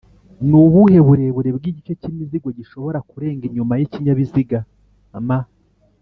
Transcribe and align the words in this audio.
Nubuhe 0.49 0.99
burebure 1.07 1.49
bw’igice 1.57 1.91
cy’imizigo 1.99 2.47
gishobora 2.57 2.99
kurenga 3.09 3.43
inyuma 3.49 3.73
y’ikinyabiziga? 3.79 4.59
m 5.27 5.29